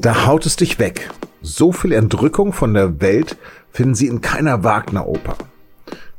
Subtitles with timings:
[0.00, 1.10] Da haut es dich weg.
[1.42, 3.36] So viel Entrückung von der Welt
[3.70, 5.36] finden Sie in keiner Wagner-Oper.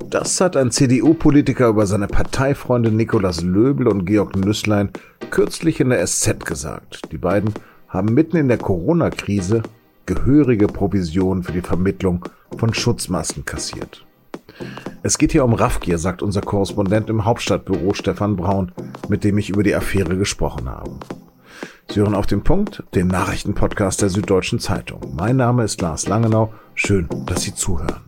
[0.09, 4.89] Das hat ein CDU-Politiker über seine Parteifreunde Nikolaus Löbel und Georg Nüßlein
[5.31, 7.11] kürzlich in der SZ gesagt.
[7.11, 7.53] Die beiden
[7.87, 9.63] haben mitten in der Corona-Krise
[10.05, 12.25] gehörige Provisionen für die Vermittlung
[12.57, 14.05] von Schutzmasken kassiert.
[15.03, 18.71] Es geht hier um Raffgier, sagt unser Korrespondent im Hauptstadtbüro Stefan Braun,
[19.09, 20.91] mit dem ich über die Affäre gesprochen habe.
[21.89, 25.13] Sie hören auf den Punkt, den Nachrichtenpodcast der Süddeutschen Zeitung.
[25.15, 26.53] Mein Name ist Lars Langenau.
[26.75, 28.01] Schön, dass Sie zuhören.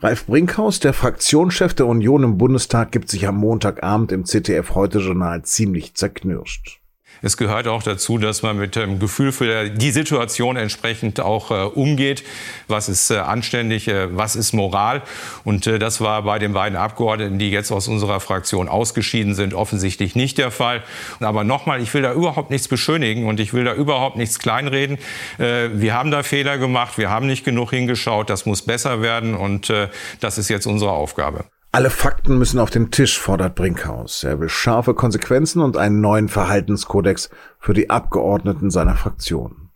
[0.00, 4.98] Ralf Brinkhaus, der Fraktionschef der Union im Bundestag, gibt sich am Montagabend im ZDF Heute
[4.98, 6.83] Journal ziemlich zerknirscht.
[7.24, 11.64] Es gehört auch dazu, dass man mit dem Gefühl für die Situation entsprechend auch äh,
[11.64, 12.22] umgeht.
[12.68, 15.00] Was ist äh, anständig, äh, was ist Moral?
[15.42, 19.54] Und äh, das war bei den beiden Abgeordneten, die jetzt aus unserer Fraktion ausgeschieden sind,
[19.54, 20.82] offensichtlich nicht der Fall.
[21.20, 24.98] Aber nochmal, ich will da überhaupt nichts beschönigen und ich will da überhaupt nichts kleinreden.
[25.38, 29.34] Äh, wir haben da Fehler gemacht, wir haben nicht genug hingeschaut, das muss besser werden
[29.34, 29.88] und äh,
[30.20, 31.46] das ist jetzt unsere Aufgabe.
[31.74, 34.22] Alle Fakten müssen auf den Tisch, fordert Brinkhaus.
[34.22, 39.70] Er will scharfe Konsequenzen und einen neuen Verhaltenskodex für die Abgeordneten seiner Fraktion.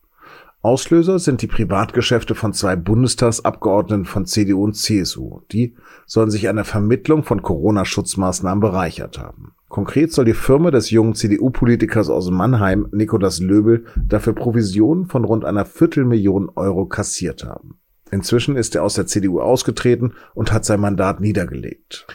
[0.63, 5.41] Auslöser sind die Privatgeschäfte von zwei Bundestagsabgeordneten von CDU und CSU.
[5.51, 5.75] Die
[6.07, 9.55] sollen sich an der Vermittlung von Corona-Schutzmaßnahmen bereichert haben.
[9.69, 15.45] Konkret soll die Firma des jungen CDU-Politikers aus Mannheim, Nikolaus Löbel, dafür Provisionen von rund
[15.45, 17.81] einer Viertelmillion Euro kassiert haben.
[18.11, 22.07] Inzwischen ist er aus der CDU ausgetreten und hat sein Mandat niedergelegt.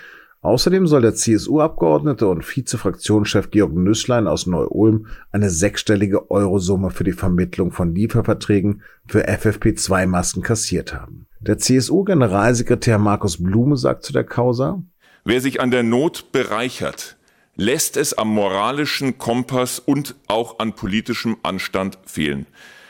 [0.43, 7.13] Außerdem soll der CSU-Abgeordnete und Vize-Fraktionschef Georg Nüßlein aus Neu-Ulm eine sechsstellige Eurosumme für die
[7.13, 11.27] Vermittlung von Lieferverträgen für FFP2-Masken kassiert haben.
[11.39, 14.83] Der CSU-Generalsekretär Markus Blume sagt zu der Causa,
[15.23, 17.15] Wer sich an der Not bereichert,
[17.55, 22.47] lässt es am moralischen Kompass und auch an politischem Anstand fehlen.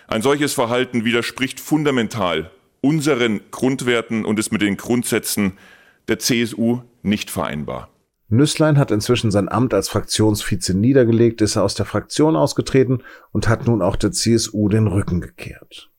[0.07, 2.49] Ein solches Verhalten widerspricht fundamental
[2.83, 5.53] unseren Grundwerten und ist mit den Grundsätzen
[6.09, 7.89] der CSU nicht vereinbar.
[8.27, 13.01] Nüßlein hat inzwischen sein Amt als Fraktionsvize niedergelegt, ist er aus der Fraktion ausgetreten
[13.31, 15.89] und hat nun auch der CSU den Rücken gekehrt.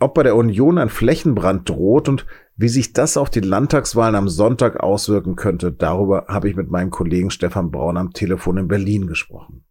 [0.00, 4.28] Ob bei der Union ein Flächenbrand droht und wie sich das auf die Landtagswahlen am
[4.28, 9.06] Sonntag auswirken könnte, darüber habe ich mit meinem Kollegen Stefan Braun am Telefon in Berlin
[9.06, 9.64] gesprochen.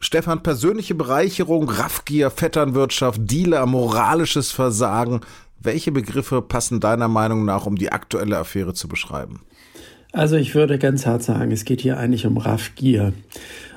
[0.00, 5.20] Stefan, persönliche Bereicherung, Raffgier, Vetternwirtschaft, Dealer, moralisches Versagen.
[5.60, 9.40] Welche Begriffe passen deiner Meinung nach, um die aktuelle Affäre zu beschreiben?
[10.12, 13.12] Also ich würde ganz hart sagen, es geht hier eigentlich um Raffgier.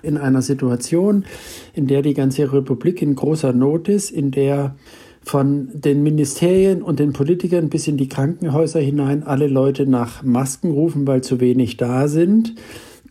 [0.01, 1.25] In einer Situation,
[1.73, 4.75] in der die ganze Republik in großer Not ist, in der
[5.23, 10.71] von den Ministerien und den Politikern bis in die Krankenhäuser hinein alle Leute nach Masken
[10.71, 12.55] rufen, weil zu wenig da sind,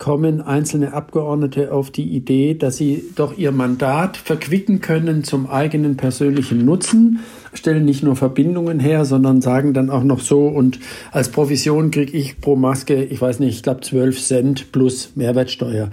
[0.01, 5.95] kommen einzelne Abgeordnete auf die Idee, dass sie doch ihr Mandat verquicken können zum eigenen
[5.95, 7.19] persönlichen Nutzen
[7.53, 10.79] stellen nicht nur Verbindungen her, sondern sagen dann auch noch so und
[11.11, 15.91] als Provision kriege ich pro Maske, ich weiß nicht, ich glaube 12 Cent plus Mehrwertsteuer.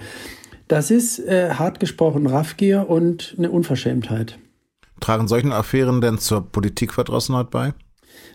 [0.68, 4.38] Das ist äh, hart gesprochen Raffgier und eine Unverschämtheit.
[5.00, 7.74] Tragen solchen Affären denn zur Politikverdrossenheit bei?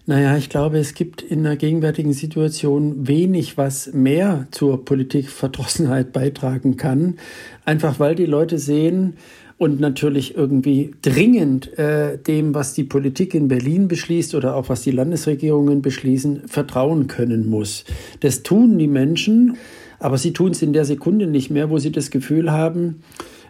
[0.06, 6.76] Naja, ich glaube, es gibt in der gegenwärtigen Situation wenig, was mehr zur Politikverdrossenheit beitragen
[6.76, 7.16] kann.
[7.64, 9.16] Einfach weil die Leute sehen,
[9.58, 14.82] und natürlich irgendwie dringend äh, dem, was die Politik in Berlin beschließt oder auch was
[14.82, 17.86] die Landesregierungen beschließen, vertrauen können muss.
[18.20, 19.58] Das tun die Menschen,
[20.00, 23.04] aber sie tun es in der Sekunde nicht mehr, wo sie das Gefühl haben,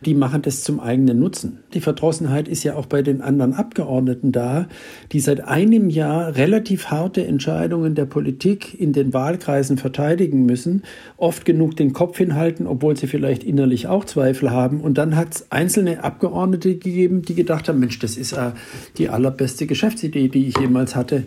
[0.05, 1.59] die machen das zum eigenen Nutzen.
[1.73, 4.67] Die Verdrossenheit ist ja auch bei den anderen Abgeordneten da,
[5.11, 10.83] die seit einem Jahr relativ harte Entscheidungen der Politik in den Wahlkreisen verteidigen müssen,
[11.17, 14.81] oft genug den Kopf hinhalten, obwohl sie vielleicht innerlich auch Zweifel haben.
[14.81, 18.51] Und dann hat es einzelne Abgeordnete gegeben, die gedacht haben, Mensch, das ist äh,
[18.97, 21.23] die allerbeste Geschäftsidee, die ich jemals hatte.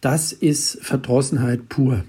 [0.00, 2.04] Das ist Verdrossenheit pur.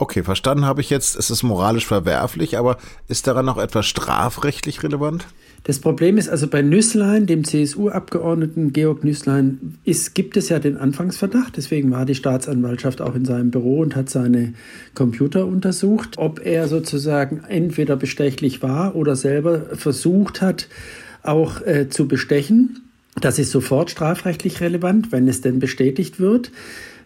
[0.00, 2.78] Okay, verstanden habe ich jetzt, es ist moralisch verwerflich, aber
[3.08, 5.26] ist daran noch etwas strafrechtlich relevant?
[5.64, 10.78] Das Problem ist also bei Nüßlein, dem CSU-Abgeordneten Georg Nüßlein, ist, gibt es ja den
[10.78, 11.54] Anfangsverdacht.
[11.58, 14.54] Deswegen war die Staatsanwaltschaft auch in seinem Büro und hat seine
[14.94, 20.68] Computer untersucht, ob er sozusagen entweder bestechlich war oder selber versucht hat,
[21.22, 22.80] auch äh, zu bestechen.
[23.20, 26.52] Das ist sofort strafrechtlich relevant, wenn es denn bestätigt wird.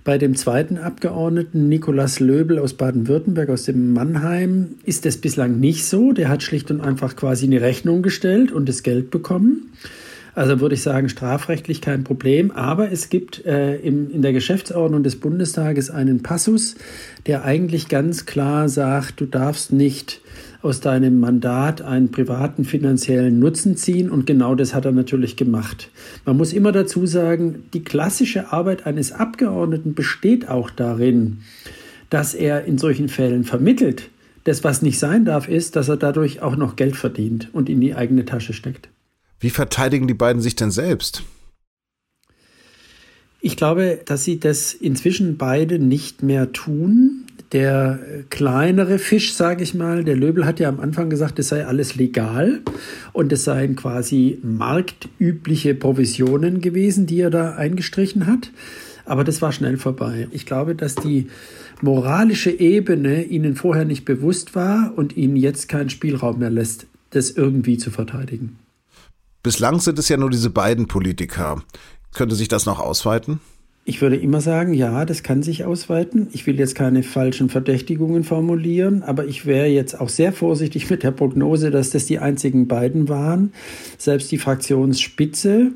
[0.04, 5.86] Bei dem zweiten Abgeordneten, Nikolaus Löbel aus Baden-Württemberg, aus dem Mannheim, ist es bislang nicht
[5.86, 6.12] so.
[6.12, 9.72] Der hat schlicht und einfach quasi eine Rechnung gestellt und das Geld bekommen.
[10.34, 12.50] Also würde ich sagen, strafrechtlich kein Problem.
[12.50, 16.74] Aber es gibt äh, im, in der Geschäftsordnung des Bundestages einen Passus,
[17.26, 20.20] der eigentlich ganz klar sagt, du darfst nicht
[20.60, 24.10] aus deinem Mandat einen privaten finanziellen Nutzen ziehen.
[24.10, 25.90] Und genau das hat er natürlich gemacht.
[26.24, 31.38] Man muss immer dazu sagen, die klassische Arbeit eines Abgeordneten besteht auch darin,
[32.10, 34.08] dass er in solchen Fällen vermittelt.
[34.44, 37.80] Das, was nicht sein darf, ist, dass er dadurch auch noch Geld verdient und in
[37.80, 38.88] die eigene Tasche steckt.
[39.44, 41.22] Wie verteidigen die beiden sich denn selbst?
[43.42, 47.26] Ich glaube, dass sie das inzwischen beide nicht mehr tun.
[47.52, 48.00] Der
[48.30, 51.94] kleinere Fisch, sage ich mal, der Löbel hat ja am Anfang gesagt, es sei alles
[51.94, 52.62] legal
[53.12, 58.50] und es seien quasi marktübliche Provisionen gewesen, die er da eingestrichen hat.
[59.04, 60.26] Aber das war schnell vorbei.
[60.30, 61.26] Ich glaube, dass die
[61.82, 67.30] moralische Ebene ihnen vorher nicht bewusst war und ihnen jetzt keinen Spielraum mehr lässt, das
[67.30, 68.56] irgendwie zu verteidigen.
[69.44, 71.62] Bislang sind es ja nur diese beiden Politiker.
[72.14, 73.40] Könnte sich das noch ausweiten?
[73.84, 76.28] Ich würde immer sagen, ja, das kann sich ausweiten.
[76.32, 81.02] Ich will jetzt keine falschen Verdächtigungen formulieren, aber ich wäre jetzt auch sehr vorsichtig mit
[81.02, 83.52] der Prognose, dass das die einzigen beiden waren.
[83.98, 85.72] Selbst die Fraktionsspitze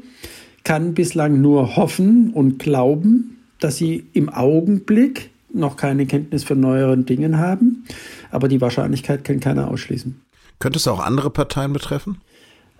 [0.64, 7.04] kann bislang nur hoffen und glauben, dass sie im Augenblick noch keine Kenntnis von neueren
[7.04, 7.84] Dingen haben.
[8.30, 10.18] Aber die Wahrscheinlichkeit kann keiner ausschließen.
[10.58, 12.22] Könnte es auch andere Parteien betreffen?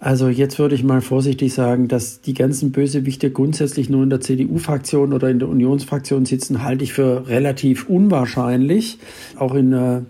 [0.00, 4.20] Also jetzt würde ich mal vorsichtig sagen, dass die ganzen Bösewichte grundsätzlich nur in der
[4.20, 8.98] CDU-Fraktion oder in der Unionsfraktion sitzen, halte ich für relativ unwahrscheinlich.
[9.36, 10.02] Auch in, äh,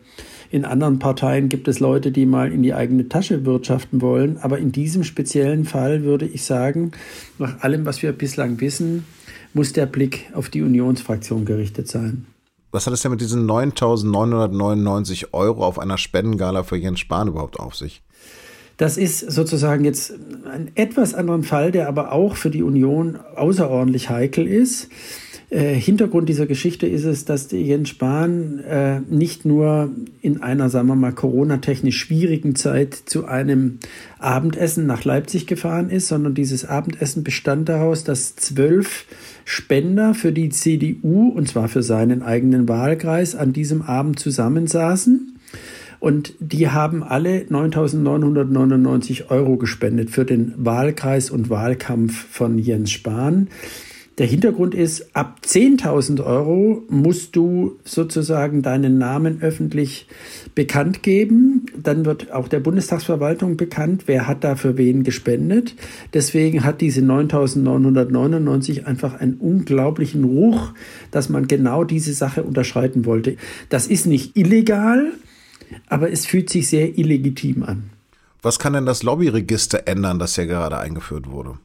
[0.50, 4.36] in anderen Parteien gibt es Leute, die mal in die eigene Tasche wirtschaften wollen.
[4.38, 6.92] Aber in diesem speziellen Fall würde ich sagen,
[7.38, 9.06] nach allem, was wir bislang wissen,
[9.54, 12.26] muss der Blick auf die Unionsfraktion gerichtet sein.
[12.70, 17.58] Was hat es denn mit diesen 9.999 Euro auf einer Spendengala für Jens Spahn überhaupt
[17.58, 18.02] auf sich?
[18.78, 20.14] Das ist sozusagen jetzt
[20.50, 24.88] ein etwas anderen Fall, der aber auch für die Union außerordentlich heikel ist.
[25.50, 29.90] Äh, Hintergrund dieser Geschichte ist es, dass Jens Spahn äh, nicht nur
[30.20, 33.78] in einer, sagen wir mal, Corona-technisch schwierigen Zeit zu einem
[34.20, 39.06] Abendessen nach Leipzig gefahren ist, sondern dieses Abendessen bestand daraus, dass zwölf
[39.44, 45.37] Spender für die CDU, und zwar für seinen eigenen Wahlkreis, an diesem Abend zusammensaßen
[46.00, 53.48] und die haben alle 9.999 Euro gespendet für den Wahlkreis und Wahlkampf von Jens Spahn.
[54.18, 60.08] Der Hintergrund ist, ab 10.000 Euro musst du sozusagen deinen Namen öffentlich
[60.56, 61.66] bekannt geben.
[61.80, 65.76] Dann wird auch der Bundestagsverwaltung bekannt, wer hat da für wen gespendet.
[66.14, 70.72] Deswegen hat diese 9.999 einfach einen unglaublichen Ruch,
[71.12, 73.36] dass man genau diese Sache unterschreiten wollte.
[73.68, 75.12] Das ist nicht illegal,
[75.88, 77.90] aber es fühlt sich sehr illegitim an.
[78.42, 81.58] Was kann denn das Lobbyregister ändern, das ja gerade eingeführt wurde?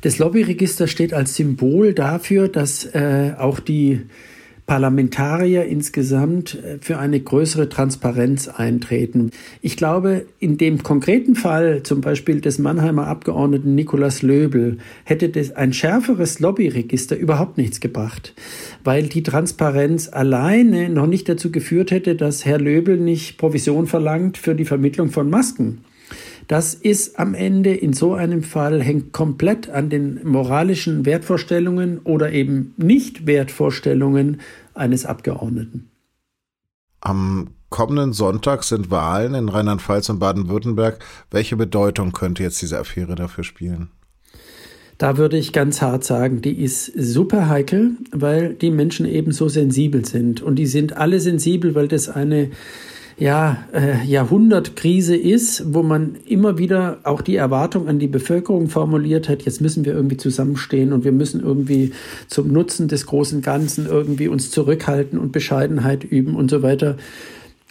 [0.00, 4.02] Das Lobbyregister steht als Symbol dafür, dass äh, auch die
[4.72, 9.30] Parlamentarier insgesamt äh, für eine größere Transparenz eintreten.
[9.60, 15.52] Ich glaube, in dem konkreten Fall zum Beispiel des Mannheimer Abgeordneten Nikolaus Löbel hätte das
[15.52, 18.32] ein schärferes Lobbyregister überhaupt nichts gebracht,
[18.82, 24.38] weil die Transparenz alleine noch nicht dazu geführt hätte, dass Herr Löbel nicht Provision verlangt
[24.38, 25.84] für die Vermittlung von Masken.
[26.48, 32.32] Das ist am Ende in so einem Fall hängt komplett an den moralischen Wertvorstellungen oder
[32.32, 34.40] eben nicht Wertvorstellungen
[34.74, 35.90] eines Abgeordneten.
[37.00, 41.04] Am kommenden Sonntag sind Wahlen in Rheinland-Pfalz und Baden-Württemberg.
[41.30, 43.90] Welche Bedeutung könnte jetzt diese Affäre dafür spielen?
[44.98, 49.48] Da würde ich ganz hart sagen, die ist super heikel, weil die Menschen eben so
[49.48, 50.42] sensibel sind.
[50.42, 52.50] Und die sind alle sensibel, weil das eine
[53.18, 59.28] ja, äh, Jahrhundertkrise ist, wo man immer wieder auch die Erwartung an die Bevölkerung formuliert
[59.28, 61.92] hat, jetzt müssen wir irgendwie zusammenstehen und wir müssen irgendwie
[62.28, 66.96] zum Nutzen des großen Ganzen irgendwie uns zurückhalten und Bescheidenheit üben und so weiter.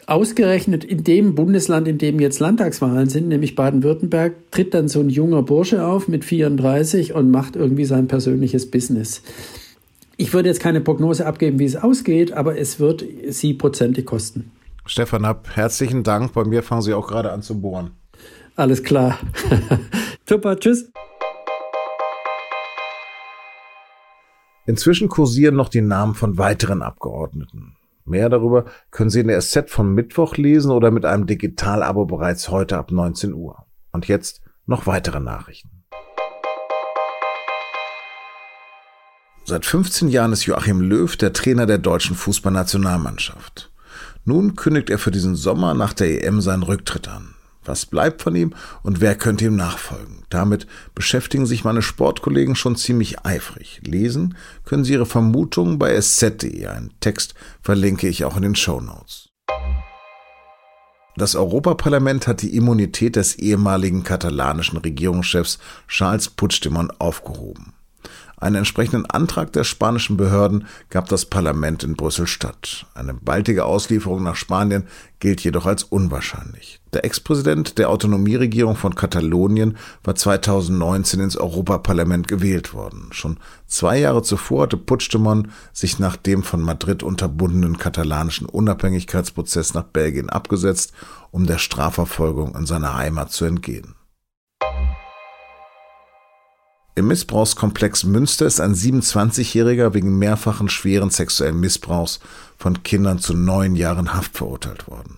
[0.08, 5.10] Ausgerechnet in dem Bundesland, in dem jetzt Landtagswahlen sind, nämlich Baden-Württemberg, tritt dann so ein
[5.10, 9.22] junger Bursche auf mit 34 und macht irgendwie sein persönliches Business.
[10.18, 14.52] Ich würde jetzt keine Prognose abgeben, wie es ausgeht, aber es wird sie Prozente kosten.
[14.86, 16.34] Stefan Happ, herzlichen Dank.
[16.34, 17.92] Bei mir fangen Sie auch gerade an zu bohren.
[18.56, 19.20] Alles klar.
[20.28, 20.92] Super, tschüss.
[24.66, 27.76] Inzwischen kursieren noch die Namen von weiteren Abgeordneten.
[28.06, 32.50] Mehr darüber können Sie in der SZ vom Mittwoch lesen oder mit einem Digital-Abo bereits
[32.50, 33.66] heute ab 19 Uhr.
[33.92, 35.84] Und jetzt noch weitere Nachrichten.
[39.44, 43.71] Seit 15 Jahren ist Joachim Löw der Trainer der deutschen Fußballnationalmannschaft.
[44.24, 47.36] Nun kündigt er für diesen Sommer nach der EM seinen Rücktritt an.
[47.64, 50.24] Was bleibt von ihm und wer könnte ihm nachfolgen?
[50.30, 53.82] Damit beschäftigen sich meine Sportkollegen schon ziemlich eifrig.
[53.84, 54.36] Lesen
[54.66, 56.66] können sie ihre Vermutungen bei sz.de.
[56.66, 59.30] Einen Text verlinke ich auch in den Show Notes.
[61.18, 67.74] Das Europaparlament hat die Immunität des ehemaligen katalanischen Regierungschefs Charles Puigdemont aufgehoben.
[68.42, 72.88] Einen entsprechenden Antrag der spanischen Behörden gab das Parlament in Brüssel statt.
[72.96, 74.88] Eine baldige Auslieferung nach Spanien
[75.20, 76.82] gilt jedoch als unwahrscheinlich.
[76.92, 83.10] Der Ex-Präsident der Autonomieregierung von Katalonien war 2019 ins Europaparlament gewählt worden.
[83.12, 89.84] Schon zwei Jahre zuvor hatte Puigdemont sich nach dem von Madrid unterbundenen katalanischen Unabhängigkeitsprozess nach
[89.84, 90.94] Belgien abgesetzt,
[91.30, 93.94] um der Strafverfolgung in seiner Heimat zu entgehen.
[96.94, 102.20] Im Missbrauchskomplex Münster ist ein 27-Jähriger wegen mehrfachen schweren sexuellen Missbrauchs
[102.58, 105.18] von Kindern zu neun Jahren Haft verurteilt worden.